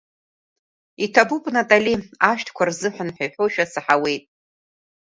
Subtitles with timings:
[1.03, 1.95] Иҭабуп, Натали,
[2.29, 4.23] ашәҭқәа рзыҳәан ҳәа ихәошәа саҳауеит.